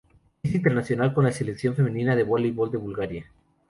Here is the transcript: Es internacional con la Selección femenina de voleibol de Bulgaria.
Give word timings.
Es 0.41 0.55
internacional 0.55 1.13
con 1.13 1.25
la 1.25 1.31
Selección 1.31 1.75
femenina 1.75 2.15
de 2.15 2.23
voleibol 2.23 2.71
de 2.71 2.77
Bulgaria. 2.79 3.25